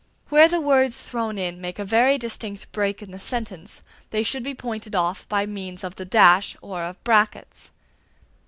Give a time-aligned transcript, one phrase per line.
[0.29, 4.41] Where the words thrown in make a very distinct break in the sentence, they should
[4.41, 7.69] be pointed off by means of the dash or of brackets.